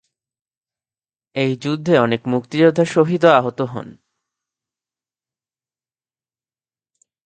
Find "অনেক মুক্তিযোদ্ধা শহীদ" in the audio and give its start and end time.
1.99-3.23